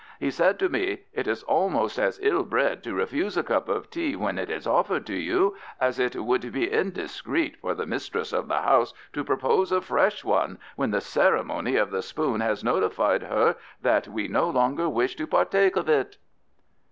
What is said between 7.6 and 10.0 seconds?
the mistress of the house to propose a